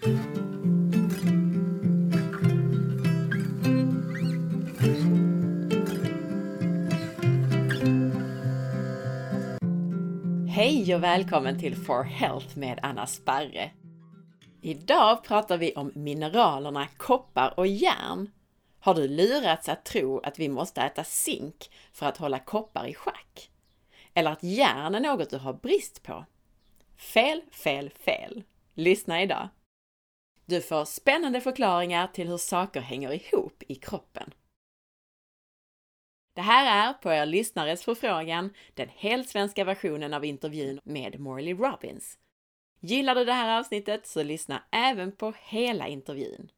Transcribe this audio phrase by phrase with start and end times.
[0.00, 0.12] Hej
[10.94, 13.70] och välkommen till For Health med Anna Sparre.
[14.60, 18.30] Idag pratar vi om mineralerna koppar och järn.
[18.80, 22.94] Har du lurats att tro att vi måste äta zink för att hålla koppar i
[22.94, 23.50] schack?
[24.14, 26.24] Eller att järn är något du har brist på?
[26.96, 28.42] Fel, fel, fel!
[28.74, 29.48] Lyssna idag!
[30.50, 34.34] Du får spännande förklaringar till hur saker hänger ihop i kroppen.
[36.34, 41.54] Det här är, på er lyssnares förfrågan, den helt svenska versionen av intervjun med Morley
[41.54, 42.18] Robbins.
[42.80, 46.50] Gillar du det här avsnittet så lyssna även på hela intervjun.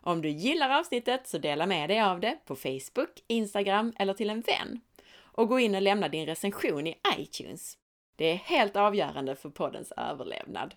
[0.00, 4.30] Om du gillar avsnittet så dela med dig av det på Facebook, Instagram eller till
[4.30, 4.80] en vän.
[5.18, 7.78] Och gå in och lämna din recension i iTunes.
[8.16, 10.74] Det är helt avgörande för poddens överlevnad.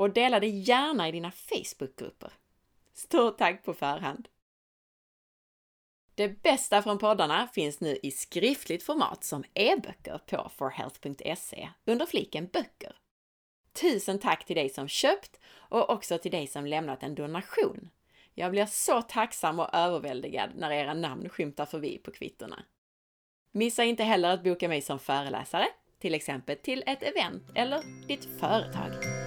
[0.00, 2.32] Och dela det gärna i dina Facebookgrupper.
[2.92, 4.28] Stort tack på förhand!
[6.14, 12.46] Det bästa från poddarna finns nu i skriftligt format som e-böcker på forhealth.se under fliken
[12.46, 12.96] böcker.
[13.72, 17.90] Tusen tack till dig som köpt och också till dig som lämnat en donation.
[18.34, 22.64] Jag blir så tacksam och överväldigad när era namn skymtar förbi på kvittorna.
[23.52, 25.66] Missa inte heller att boka mig som föreläsare,
[25.98, 29.19] till exempel till ett event eller ditt företag.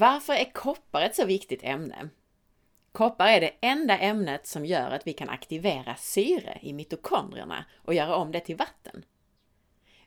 [0.00, 2.08] Varför är koppar ett så viktigt ämne?
[2.92, 7.94] Koppar är det enda ämnet som gör att vi kan aktivera syre i mitokondrierna och
[7.94, 9.04] göra om det till vatten.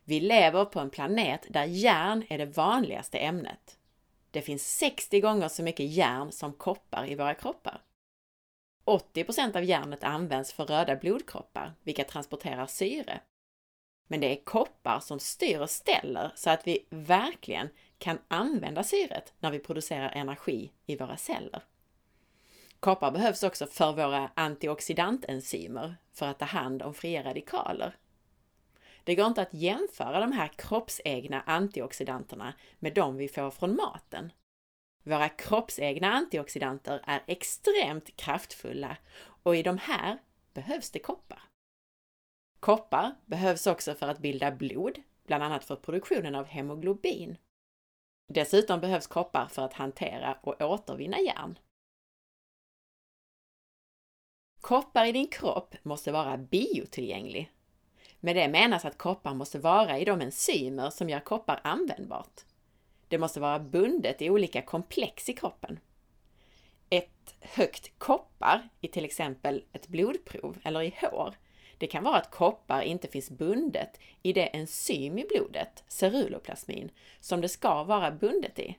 [0.03, 3.77] Vi lever på en planet där järn är det vanligaste ämnet.
[4.31, 7.81] Det finns 60 gånger så mycket järn som koppar i våra kroppar.
[8.85, 13.19] 80% av järnet används för röda blodkroppar, vilka transporterar syre.
[14.13, 19.33] Men det är koppar som styr och ställer så att vi verkligen kan använda syret
[19.39, 21.63] när vi producerar energi i våra celler.
[22.79, 27.95] Koppar behövs också för våra antioxidantenzymer för att ta hand om fria radikaler.
[29.03, 34.31] Det går inte att jämföra de här kroppsegna antioxidanterna med de vi får från maten.
[35.03, 38.97] Våra kroppsegna antioxidanter är extremt kraftfulla
[39.43, 40.17] och i de här
[40.53, 41.52] behövs det koppar.
[42.63, 47.37] Koppar behövs också för att bilda blod, bland annat för produktionen av hemoglobin.
[48.33, 51.59] Dessutom behövs koppar för att hantera och återvinna järn.
[54.61, 57.51] Koppar i din kropp måste vara biotillgänglig.
[58.19, 62.41] Med det menas att koppar måste vara i de enzymer som gör koppar användbart.
[63.07, 65.79] Det måste vara bundet i olika komplex i kroppen.
[66.89, 71.35] Ett högt koppar i till exempel ett blodprov eller i hår
[71.77, 77.41] det kan vara att koppar inte finns bundet i det enzym i blodet, ceruloplasmin, som
[77.41, 78.77] det ska vara bundet i.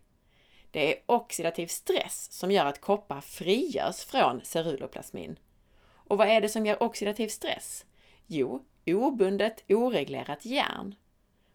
[0.71, 5.39] Det är oxidativ stress som gör att koppar frigörs från ceruloplasmin.
[5.87, 7.85] Och vad är det som ger oxidativ stress?
[8.27, 10.95] Jo, obundet, oreglerat järn.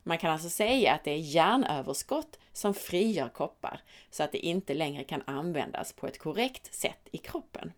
[0.03, 4.73] Man kan alltså säga att det är järnöverskott som frigör koppar så att det inte
[4.73, 7.71] längre kan användas på ett korrekt sätt i kroppen.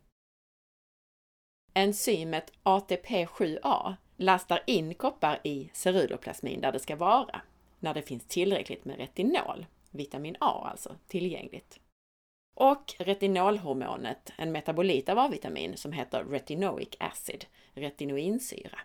[1.73, 7.41] Enzymet ATP7A lastar in koppar i ceruloplasmin där det ska vara,
[7.79, 11.79] när det finns tillräckligt med retinol, vitamin A alltså, tillgängligt.
[12.55, 18.79] Och retinolhormonet, en metabolit av A-vitamin som heter retinoic acid, retinoinsyra.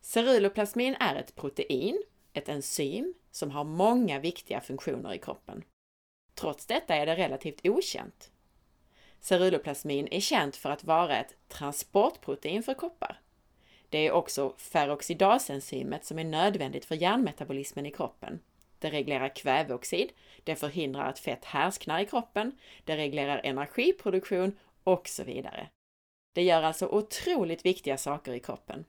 [0.00, 5.64] Ceruloplasmin är ett protein, ett enzym, som har många viktiga funktioner i kroppen.
[6.34, 8.32] Trots detta är det relativt okänt
[9.26, 13.20] Ceruloplasmin är känt för att vara ett transportprotein för koppar.
[13.88, 18.40] Det är också ferroxidasenzymet som är nödvändigt för järnmetabolismen i kroppen.
[18.78, 20.12] Det reglerar kväveoxid,
[20.44, 25.68] det förhindrar att fett härsknar i kroppen, det reglerar energiproduktion och så vidare.
[26.34, 28.84] Det gör alltså otroligt viktiga saker i kroppen.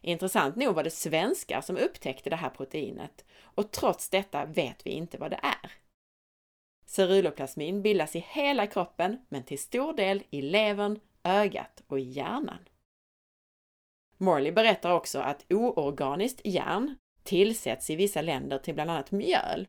[0.00, 4.90] Intressant nog var det svenskar som upptäckte det här proteinet och trots detta vet vi
[4.90, 5.83] inte vad det är.
[6.86, 12.68] Ceruloplasmin bildas i hela kroppen, men till stor del i levern, ögat och i hjärnan.
[14.18, 19.66] Morley berättar också att oorganiskt järn tillsätts i vissa länder till bland annat mjöl.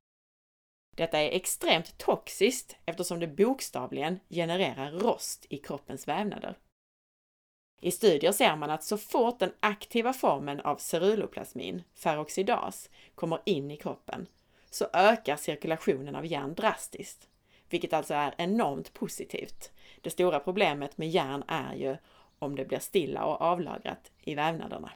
[0.96, 6.58] Detta är extremt toxiskt eftersom det bokstavligen genererar rost i kroppens vävnader.
[7.82, 13.72] I studier ser man att så fort den aktiva formen av ceruloplasmin, ferroxidas, kommer in
[13.72, 14.28] i kroppen
[14.76, 17.30] så ökar cirkulationen av järn drastiskt,
[17.70, 19.72] vilket alltså är enormt positivt.
[20.02, 21.98] Det stora problemet med järn är ju
[22.40, 24.92] om det blir stilla och avlagrat i vävnaderna.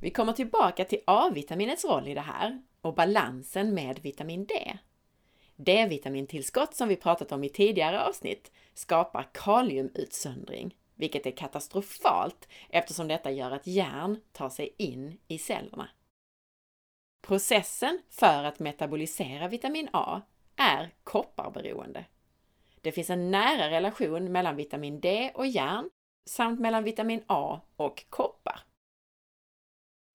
[0.00, 4.78] Vi kommer tillbaka till A-vitaminets roll i det här och balansen med vitamin D.
[5.56, 13.30] D-vitamintillskott som vi pratat om i tidigare avsnitt skapar kaliumutsöndring, vilket är katastrofalt eftersom detta
[13.30, 15.88] gör att järn tar sig in i cellerna.
[17.26, 20.20] Processen för att metabolisera vitamin A
[20.56, 22.04] är kopparberoende.
[22.80, 25.90] Det finns en nära relation mellan vitamin D och järn
[26.30, 28.60] samt mellan vitamin A och koppar.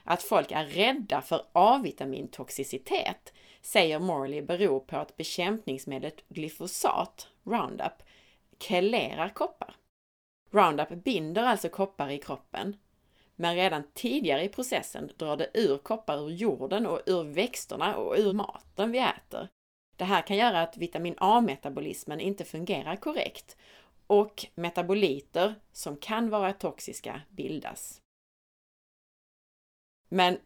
[0.04, 8.04] Att folk är rädda för A-vitamintoxicitet säger Morley beror på att bekämpningsmedlet glyfosat, Roundup,
[8.60, 9.76] kelerar koppar.
[10.52, 12.78] Roundup binder alltså koppar i kroppen,
[13.42, 18.16] men redan tidigare i processen drar det ur koppar ur jorden och ur växterna och
[18.18, 19.48] ur maten vi äter.
[19.96, 23.58] Det här kan göra att vitamin A-metabolismen inte fungerar korrekt
[24.08, 28.02] och metaboliter som kan vara toxiska bildas.
[30.10, 30.38] Men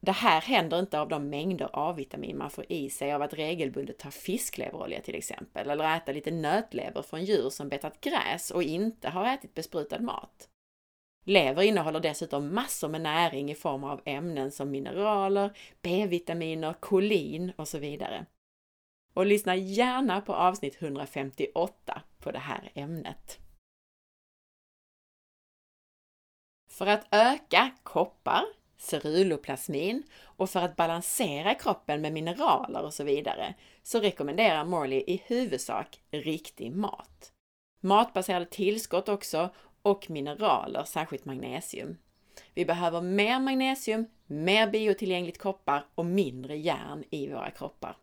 [0.00, 3.98] det här händer inte av de mängder A-vitamin man får i sig av att regelbundet
[3.98, 9.08] ta fiskleverolja till exempel, eller äta lite nötlever från djur som betat gräs och inte
[9.08, 10.48] har ätit besprutad mat.
[11.28, 17.68] Lever innehåller dessutom massor med näring i form av ämnen som mineraler, B-vitaminer, kolin och
[17.68, 18.26] så vidare.
[19.14, 23.38] Och lyssna gärna på avsnitt 158 på det här ämnet.
[26.70, 28.44] För att öka koppar
[28.76, 35.22] ceruloplasmin och för att balansera kroppen med mineraler och så vidare så rekommenderar Morley i
[35.26, 37.32] huvudsak riktig mat.
[37.80, 39.50] Matbaserade tillskott också
[39.82, 41.98] och mineraler, särskilt magnesium.
[42.54, 47.96] Vi behöver mer magnesium, mer biotillgängligt koppar och mindre järn i våra kroppar.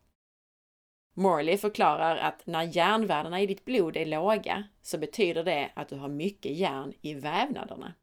[1.14, 5.96] Morley förklarar att när järnvärdena i ditt blod är låga så betyder det att du
[5.96, 7.94] har mycket järn i vävnaderna.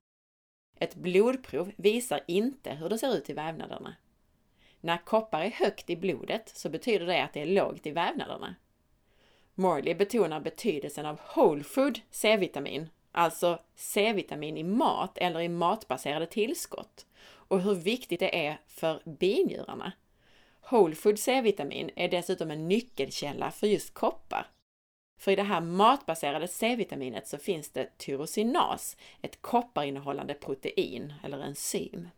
[0.78, 3.96] Ett blodprov visar inte hur det ser ut i vävnaderna.
[4.80, 8.54] När koppar är högt i blodet så betyder det att det är lågt i vävnaderna.
[9.54, 17.06] Morley betonar betydelsen av whole food C-vitamin, alltså C-vitamin i mat eller i matbaserade tillskott,
[17.24, 19.92] och hur viktigt det är för binjurarna.
[20.70, 24.46] Whole food C-vitamin är dessutom en nyckelkälla för just koppar.
[25.20, 32.08] För i det här matbaserade C-vitaminet så finns det tyrosinas, ett kopparinnehållande protein eller enzym.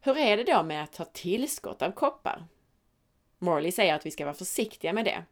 [0.00, 2.44] Hur är det då med att ta tillskott av koppar?
[3.38, 5.24] Morley säger att vi ska vara försiktiga med det.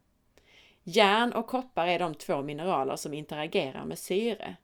[0.87, 4.57] Järn och koppar är de två mineraler som interagerar med syre.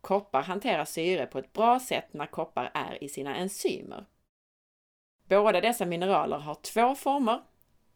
[0.00, 4.06] Koppar hanterar syre på ett bra sätt när koppar är i sina enzymer.
[5.24, 7.42] Båda dessa mineraler har två former,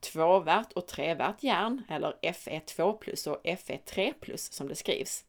[0.00, 5.24] tvåvärt och trevärt järn, eller Fe2 plus och Fe3 plus som det skrivs.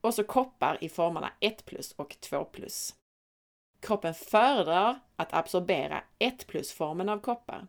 [0.00, 2.94] Och så koppar i formerna 1 plus och 2 plus.
[3.80, 7.66] Kroppen föredrar att absorbera 1 plus-formen av koppar.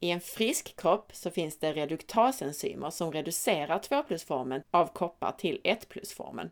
[0.00, 5.60] I en frisk kropp så finns det reduktasenzymer som reducerar 2+, formen av koppar till
[5.64, 6.50] 1+, formen.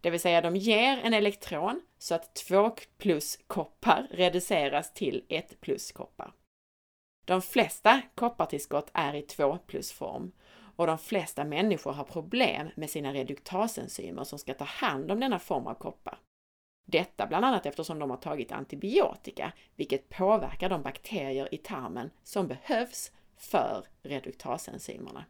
[0.00, 5.60] Det vill säga de ger en elektron så att 2 plus koppar reduceras till 1
[5.60, 6.32] plus koppar.
[7.24, 10.32] De flesta koppartillskott är i 2+, form
[10.76, 15.38] och de flesta människor har problem med sina reduktasenzymer som ska ta hand om denna
[15.38, 16.18] form av koppar.
[16.84, 22.46] Detta bland annat eftersom de har tagit antibiotika, vilket påverkar de bakterier i tarmen som
[22.46, 25.24] behövs för reduktasenzymerna.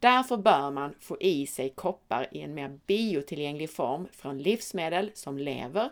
[0.00, 5.38] Därför bör man få i sig koppar i en mer biotillgänglig form från livsmedel som
[5.38, 5.90] lever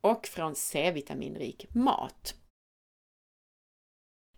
[0.00, 2.34] och från C-vitaminrik mat.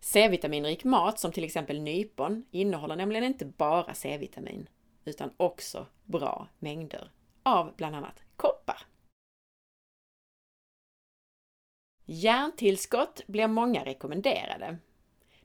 [0.01, 4.69] C-vitaminrik mat som till exempel nypon innehåller nämligen inte bara C-vitamin
[5.05, 7.11] utan också bra mängder
[7.43, 8.83] av bland annat koppar.
[12.11, 14.79] Järntillskott blir många rekommenderade.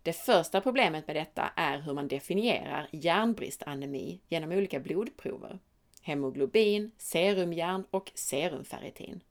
[0.04, 5.60] Det första problemet med detta är hur man definierar järnbristanemi genom olika blodprover.
[6.02, 9.24] Hemoglobin, serumjärn och serumferritin.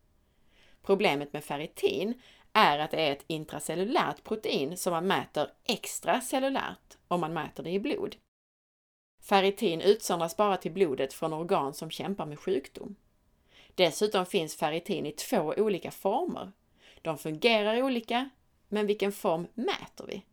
[0.82, 2.20] Problemet med ferritin
[2.52, 7.70] är att det är ett intracellulärt protein som man mäter extracellulärt om man mäter det
[7.70, 8.16] i blod.
[9.22, 12.96] Ferritin utsöndras bara till blodet från organ som kämpar med sjukdom.
[13.74, 16.52] Dessutom finns ferritin i två olika former.
[17.02, 18.30] De fungerar olika,
[18.68, 20.24] men vilken form mäter vi?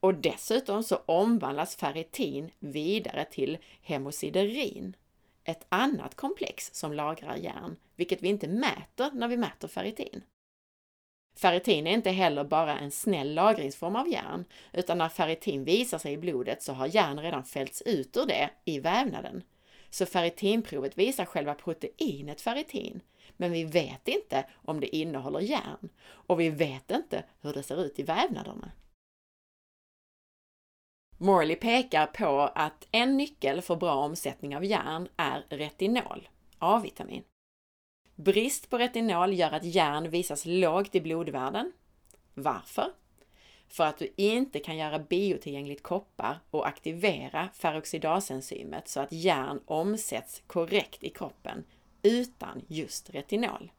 [0.00, 4.96] Och dessutom så omvandlas ferritin vidare till hemosiderin,
[5.44, 10.22] ett annat komplex som lagrar järn, vilket vi inte mäter när vi mäter ferritin.
[11.36, 16.12] Ferritin är inte heller bara en snäll lagringsform av järn, utan när ferritin visar sig
[16.12, 19.42] i blodet så har järn redan fällts ut ur det i vävnaden.
[19.90, 23.00] så ferritinprovet visar själva proteinet ferritin,
[23.36, 27.84] men vi vet inte om det innehåller järn och vi vet inte hur det ser
[27.84, 28.70] ut i vävnaderna.
[31.18, 37.24] Morley pekar på att en nyckel för bra omsättning av järn är retinol, A-vitamin.
[38.14, 41.72] Brist på retinol gör att järn visas lågt i blodvärden.
[42.34, 42.92] Varför?
[43.68, 50.42] För att du inte kan göra biotillgängligt koppar och aktivera ferroxidasenzymet så att järn omsätts
[50.46, 51.64] korrekt i kroppen
[52.02, 53.72] utan just retinol.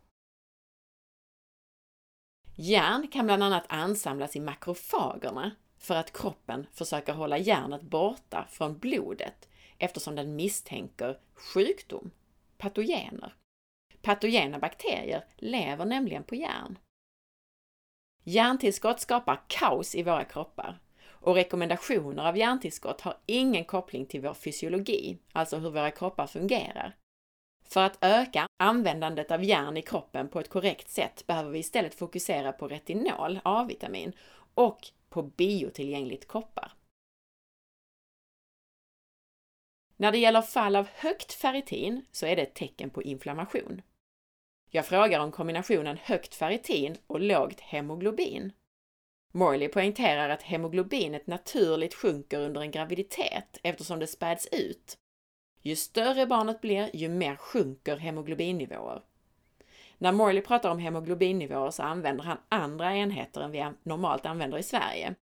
[2.55, 8.77] Järn kan bland annat ansamlas i makrofagerna för att kroppen försöker hålla järnet borta från
[8.77, 12.11] blodet eftersom den misstänker sjukdom,
[12.57, 13.35] patogener.
[14.01, 16.77] Patogena bakterier lever nämligen på järn.
[18.23, 20.79] Järntillskott skapar kaos i våra kroppar
[21.21, 26.95] och rekommendationer av järntillskott har ingen koppling till vår fysiologi, alltså hur våra kroppar fungerar.
[27.71, 31.95] För att öka användandet av järn i kroppen på ett korrekt sätt behöver vi istället
[31.95, 34.13] fokusera på retinol, A-vitamin,
[34.53, 36.71] och på biotillgängligt koppar.
[39.97, 43.81] När det gäller fall av högt ferritin så är det ett tecken på inflammation.
[44.71, 48.53] Jag frågar om kombinationen högt ferritin och lågt hemoglobin.
[49.31, 54.97] Morley poängterar att hemoglobinet naturligt sjunker under en graviditet eftersom det späds ut.
[55.61, 59.01] Ju större barnet blir, ju mer sjunker hemoglobinnivåer.
[59.97, 64.63] När Morley pratar om hemoglobinnivåer så använder han andra enheter än vi normalt använder i
[64.63, 65.15] Sverige.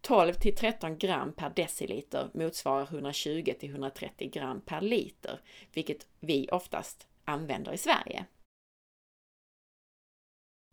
[0.00, 5.40] 12 till 13 gram per deciliter motsvarar 120 till 130 gram per liter,
[5.74, 8.24] vilket vi oftast använder i Sverige.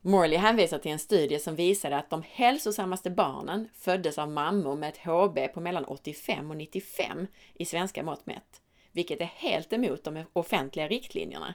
[0.02, 4.90] Morley hänvisar till en studie som visade att de hälsosammaste barnen föddes av mammor med
[4.90, 8.62] ett HB på mellan 85 och 95 i svenska mått mätt,
[8.98, 11.54] vilket är helt emot de offentliga riktlinjerna.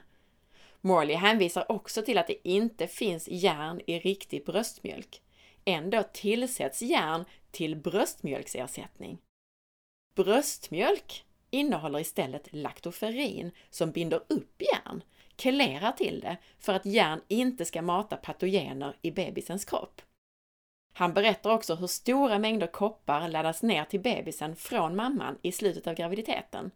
[0.81, 5.21] Morley hänvisar också till att det inte finns järn i riktig bröstmjölk.
[5.65, 9.17] Ändå tillsätts järn till bröstmjölksersättning.
[10.15, 15.03] Bröstmjölk innehåller istället laktoferin som binder upp järn,
[15.37, 20.01] kelerar till det för att järn inte ska mata patogener i bebisens kropp.
[20.93, 25.87] Han berättar också hur stora mängder koppar laddas ner till bebisen från mamman i slutet
[25.87, 26.71] av graviditeten.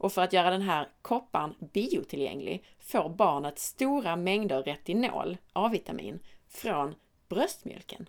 [0.00, 6.94] Och för att göra den här kopparn biotillgänglig får barnet stora mängder retinol, A-vitamin, från
[7.28, 8.08] bröstmjölken.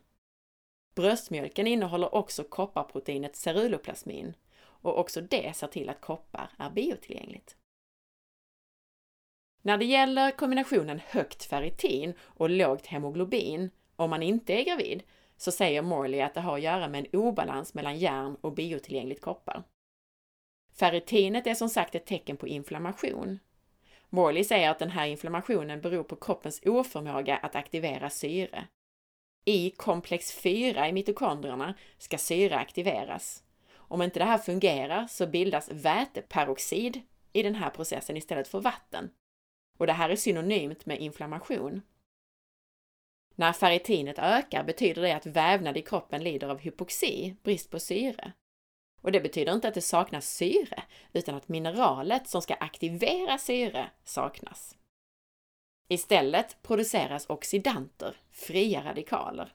[0.95, 7.55] Bröstmjölken innehåller också kopparproteinet ceruloplasmin och också det ser till att koppar är biotillgängligt.
[9.61, 15.03] När det gäller kombinationen högt ferritin och lågt hemoglobin om man inte är gravid
[15.37, 19.21] så säger Morley att det har att göra med en obalans mellan järn och biotillgängligt
[19.21, 19.63] koppar.
[20.73, 23.39] Ferritinet är som sagt ett tecken på inflammation.
[24.09, 28.67] Morley säger att den här inflammationen beror på kroppens oförmåga att aktivera syre.
[29.45, 33.43] I komplex 4 i mitokondrierna ska syre aktiveras.
[33.73, 37.01] Om inte det här fungerar så bildas väteperoxid
[37.33, 39.11] i den här processen istället för vatten.
[39.77, 41.81] Och det här är synonymt med inflammation.
[43.35, 48.33] När ferritinet ökar betyder det att vävnad i kroppen lider av hypoxi, brist på syre.
[49.01, 53.91] Och det betyder inte att det saknas syre, utan att mineralet som ska aktivera syre
[54.03, 54.77] saknas.
[55.87, 59.53] Istället produceras oxidanter, fria radikaler.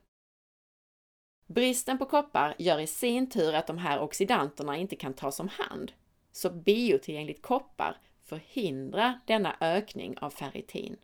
[1.46, 5.48] Bristen på koppar gör i sin tur att de här oxidanterna inte kan tas om
[5.48, 5.92] hand,
[6.32, 10.96] så biotillgängligt koppar förhindrar denna ökning av ferritin.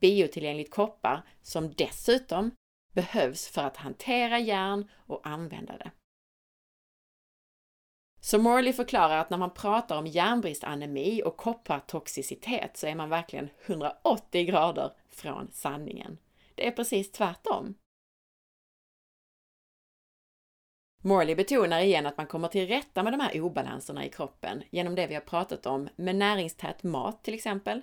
[0.00, 2.50] Biotillgängligt koppar som dessutom
[2.92, 5.90] behövs för att hantera järn och använda det.
[8.20, 13.48] Så Morley förklarar att när man pratar om järnbristanemi och koppartoxicitet så är man verkligen
[13.66, 16.18] 180 grader från sanningen.
[16.54, 17.74] Det är precis tvärtom.
[21.02, 24.94] Morley betonar igen att man kommer till rätta med de här obalanserna i kroppen genom
[24.94, 27.82] det vi har pratat om med näringstät mat till exempel,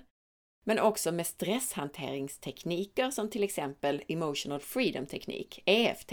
[0.64, 6.12] men också med stresshanteringstekniker som till exempel Emotional Freedom Teknik, EFT,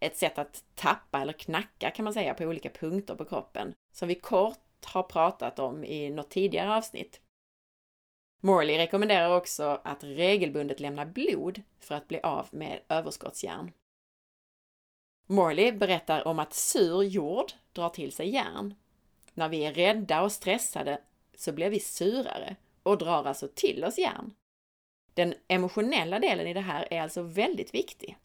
[0.00, 4.08] ett sätt att tappa eller knacka kan man säga på olika punkter på kroppen, som
[4.08, 7.20] vi kort har pratat om i något tidigare avsnitt.
[8.40, 13.72] Morley rekommenderar också att regelbundet lämna blod för att bli av med överskottsjärn.
[15.26, 18.74] Morley berättar om att sur jord drar till sig järn.
[19.34, 21.00] När vi är rädda och stressade
[21.34, 24.34] så blir vi surare och drar alltså till oss järn.
[25.14, 28.18] Den emotionella delen i det här är alltså väldigt viktig.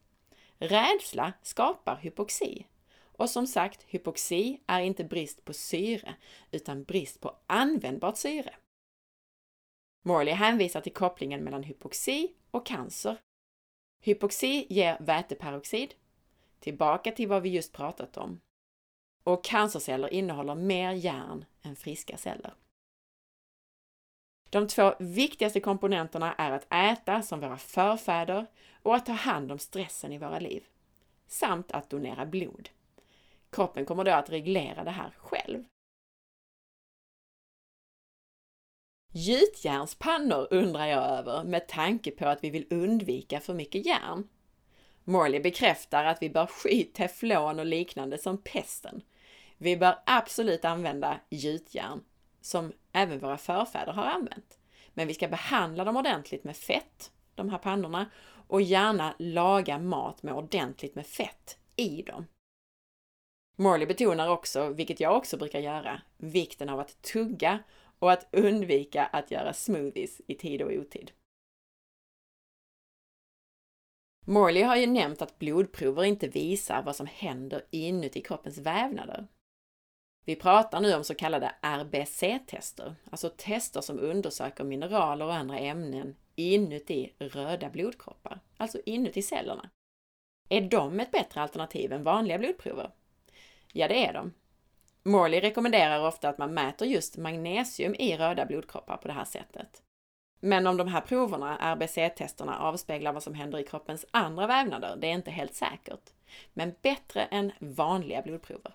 [0.58, 2.66] Rädsla skapar hypoxi
[3.00, 6.14] Och som sagt, hypoxi är inte brist på syre,
[6.50, 8.54] utan brist på användbart syre.
[10.04, 13.16] Morley hänvisar till kopplingen mellan hypoxi och cancer.
[14.04, 15.94] Hypoxi ger väteperoxid,
[16.60, 18.40] tillbaka till vad vi just pratat om.
[19.24, 22.54] Och cancerceller innehåller mer järn än friska celler.
[24.50, 28.46] De två viktigaste komponenterna är att äta som våra förfäder
[28.82, 30.64] och att ta hand om stressen i våra liv.
[31.26, 32.68] Samt att donera blod.
[33.50, 35.64] Kroppen kommer då att reglera det här själv.
[39.12, 44.28] Gjutjärnspannor undrar jag över med tanke på att vi vill undvika för mycket järn.
[45.04, 49.02] Morley bekräftar att vi bör sky teflon och liknande som pesten.
[49.58, 52.04] Vi bör absolut använda gjutjärn,
[52.48, 54.58] som även våra förfäder har använt.
[54.94, 58.10] Men vi ska behandla dem ordentligt med fett, de här pannorna,
[58.46, 62.26] och gärna laga mat med ordentligt med fett i dem.
[63.56, 67.58] Morley betonar också, vilket jag också brukar göra, vikten av att tugga
[67.98, 71.12] och att undvika att göra smoothies i tid och otid.
[74.26, 79.26] Morley har ju nämnt att blodprover inte visar vad som händer inuti kroppens vävnader.
[80.28, 86.16] Vi pratar nu om så kallade RBC-tester, alltså tester som undersöker mineraler och andra ämnen
[86.34, 89.70] inuti röda blodkroppar, alltså inuti cellerna.
[90.48, 92.90] Är de ett bättre alternativ än vanliga blodprover?
[93.72, 94.34] Ja, det är de.
[95.02, 99.82] Morley rekommenderar ofta att man mäter just magnesium i röda blodkroppar på det här sättet.
[100.40, 105.06] Men om de här proverna, RBC-testerna, avspeglar vad som händer i kroppens andra vävnader, det
[105.06, 106.10] är inte helt säkert.
[106.52, 108.72] Men bättre än vanliga blodprover.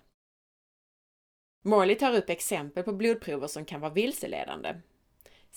[1.66, 4.74] Morley tar upp exempel på blodprover som kan vara vilseledande.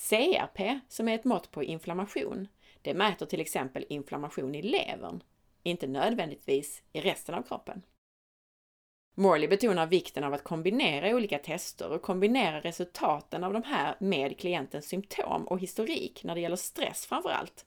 [0.09, 2.47] CRP, som är ett mått på inflammation,
[2.81, 5.23] det mäter till exempel inflammation i levern,
[5.63, 7.81] inte nödvändigtvis i resten av kroppen.
[9.15, 14.39] Morley betonar vikten av att kombinera olika tester och kombinera resultaten av de här med
[14.39, 17.65] klientens symptom och historik när det gäller stress framför allt.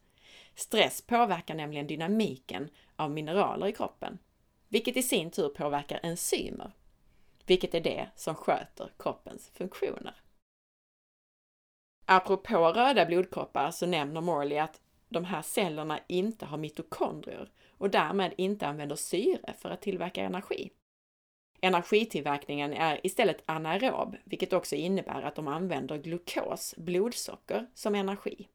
[0.55, 4.19] Stress påverkar nämligen dynamiken av mineraler i kroppen,
[4.69, 6.73] vilket i sin tur påverkar enzymer,
[7.51, 10.15] vilket är det som sköter kroppens funktioner.
[12.07, 18.35] Apropå röda blodkroppar så nämner Morley att de här cellerna inte har mitokondrier och därmed
[18.37, 20.71] inte använder syre för att tillverka energi.
[21.61, 28.49] Energitillverkningen är istället anaerob, vilket också innebär att de använder glukos, blodsocker, som energi.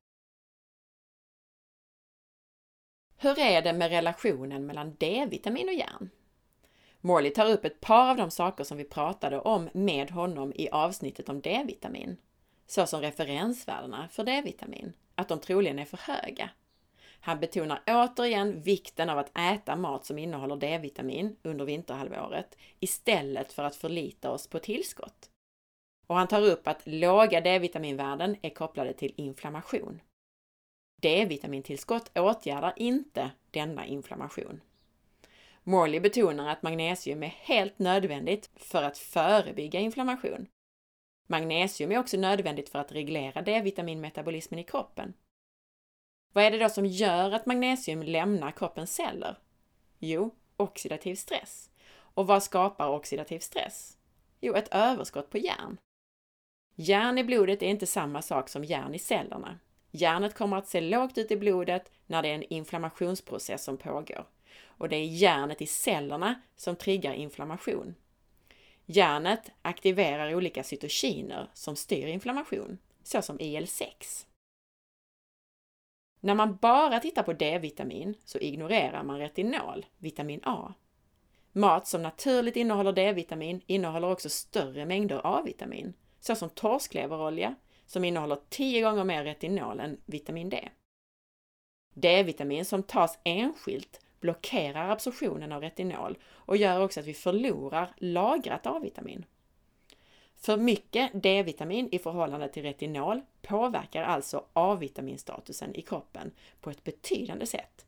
[3.18, 6.10] Hur är det med relationen mellan D-vitamin och järn?
[7.06, 10.70] Morley tar upp ett par av de saker som vi pratade om med honom i
[10.70, 12.18] avsnittet om D-vitamin,
[12.68, 16.50] såsom referensvärdena för D-vitamin, att de troligen är för höga
[17.26, 23.63] han betonar återigen vikten av att äta mat som innehåller D-vitamin under vinterhalvåret istället för
[23.63, 25.30] att förlita oss på tillskott.
[26.08, 30.02] Och han tar upp att låga D-vitaminvärden är kopplade till inflammation.
[31.02, 34.62] D-vitamintillskott åtgärdar inte denna inflammation.
[35.67, 40.47] Morley betonar att magnesium är helt nödvändigt för att förebygga inflammation.
[41.28, 45.13] Magnesium är också nödvändigt för att reglera D-vitaminmetabolismen i kroppen
[46.36, 49.38] vad är det då som gör att magnesium lämnar kroppens celler?
[49.99, 51.69] Jo, oxidativ stress.
[51.97, 53.97] Och vad skapar oxidativ stress?
[54.41, 55.78] Jo, ett överskott på järn.
[56.75, 59.60] Järn i blodet är inte samma sak som järn i cellerna.
[59.91, 64.25] Järnet kommer att se lågt ut i blodet när det är en inflammationsprocess som pågår.
[64.78, 67.96] Och det är järnet i cellerna som triggar inflammation.
[68.86, 74.26] Järnet aktiverar olika cytokiner som styr inflammation, såsom IL-6.
[76.20, 80.74] När man bara tittar på D-vitamin så ignorerar man retinol, vitamin A.
[81.52, 88.82] Mat som naturligt innehåller D-vitamin innehåller också större mängder A-vitamin, såsom torskleverolja som innehåller 10
[88.82, 90.70] gånger mer retinol än vitamin D.
[91.94, 98.68] D-vitamin som tas enskilt blockerar absorptionen av retinol och gör också att vi förlorar lagrat
[98.68, 99.26] A-vitamin.
[100.36, 107.46] För mycket D-vitamin i förhållande till retinol påverkar alltså A-vitaminstatusen i kroppen på ett betydande
[107.46, 107.86] sätt.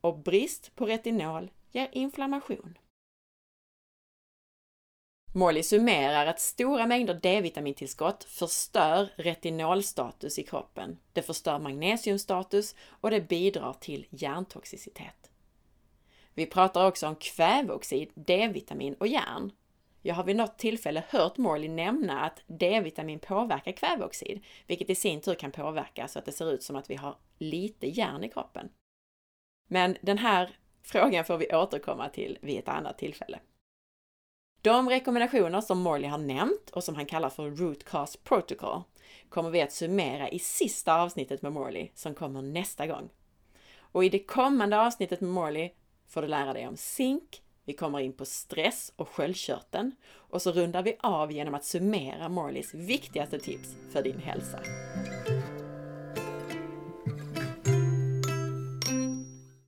[0.00, 2.78] Och brist på retinol ger inflammation.
[5.34, 10.98] Molly summerar att stora mängder D-vitamintillskott förstör retinolstatus i kroppen.
[11.12, 15.31] Det förstör magnesiumstatus och det bidrar till hjärntoxicitet.
[16.34, 19.52] Vi pratar också om kväveoxid, D-vitamin och järn
[20.02, 25.20] jag har vid något tillfälle hört Morley nämna att D-vitamin påverkar kväveoxid, vilket i sin
[25.20, 28.28] tur kan påverka så att det ser ut som att vi har lite järn i
[28.28, 28.68] kroppen.
[29.68, 33.38] Men den här frågan får vi återkomma till vid ett annat tillfälle.
[34.62, 38.82] De rekommendationer som Morley har nämnt och som han kallar för Root Cause Protocol
[39.28, 43.10] kommer vi att summera i sista avsnittet med Morley som kommer nästa gång.
[43.78, 45.70] Och i det kommande avsnittet med Morley
[46.12, 50.52] får du lära dig om zink, vi kommer in på stress och sköldkörteln och så
[50.52, 54.60] rundar vi av genom att summera Morleys viktigaste tips för din hälsa.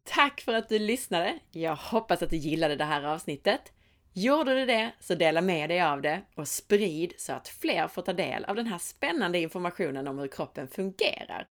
[0.04, 1.38] Tack för att du lyssnade!
[1.50, 3.72] Jag hoppas att du gillade det här avsnittet.
[4.12, 8.02] Gjorde du det, så dela med dig av det och sprid så att fler får
[8.02, 11.46] ta del av den här spännande informationen om hur kroppen fungerar.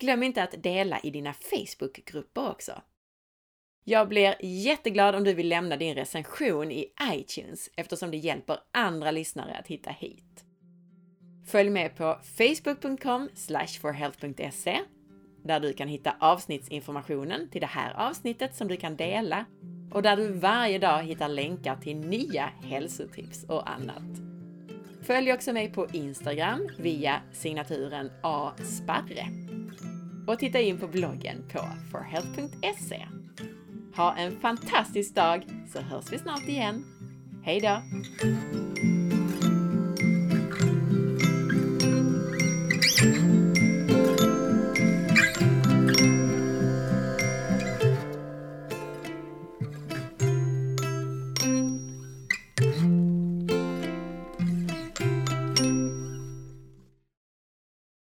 [0.00, 2.82] Glöm inte att dela i dina Facebookgrupper också.
[3.84, 9.10] Jag blir jätteglad om du vill lämna din recension i iTunes eftersom det hjälper andra
[9.10, 10.44] lyssnare att hitta hit.
[11.46, 13.28] Följ med på facebook.com
[13.80, 14.78] forhealth.se
[15.44, 19.44] där du kan hitta avsnittsinformationen till det här avsnittet som du kan dela
[19.92, 24.20] och där du varje dag hittar länkar till nya hälsotips och annat.
[25.02, 29.26] Följ också mig på Instagram via signaturen asparre
[30.26, 33.21] och titta in på bloggen på forhealth.se.
[33.96, 36.84] Ha en fantastisk dag så hörs vi snart igen.
[37.44, 37.82] Hejdå!